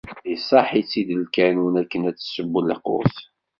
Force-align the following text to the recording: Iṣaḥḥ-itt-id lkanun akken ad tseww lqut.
Iṣaḥḥ-itt-id 0.33 1.09
lkanun 1.23 1.75
akken 1.81 2.01
ad 2.09 2.15
tseww 2.17 2.53
lqut. 2.69 3.15